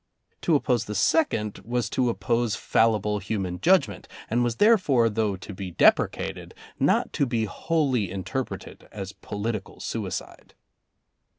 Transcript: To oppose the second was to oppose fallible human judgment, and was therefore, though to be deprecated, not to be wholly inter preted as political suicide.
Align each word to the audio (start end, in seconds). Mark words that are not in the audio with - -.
To 0.41 0.55
oppose 0.55 0.85
the 0.85 0.95
second 0.95 1.59
was 1.59 1.87
to 1.91 2.09
oppose 2.09 2.55
fallible 2.55 3.19
human 3.19 3.59
judgment, 3.61 4.07
and 4.31 4.43
was 4.43 4.55
therefore, 4.55 5.11
though 5.11 5.35
to 5.35 5.53
be 5.53 5.69
deprecated, 5.69 6.55
not 6.79 7.13
to 7.13 7.27
be 7.27 7.45
wholly 7.45 8.09
inter 8.09 8.43
preted 8.43 8.87
as 8.91 9.13
political 9.13 9.79
suicide. 9.79 10.55